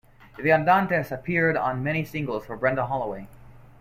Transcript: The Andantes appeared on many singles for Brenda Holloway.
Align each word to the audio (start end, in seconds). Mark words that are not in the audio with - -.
The 0.39 0.49
Andantes 0.51 1.11
appeared 1.11 1.55
on 1.55 1.83
many 1.83 2.03
singles 2.05 2.43
for 2.47 2.57
Brenda 2.57 2.87
Holloway. 2.87 3.27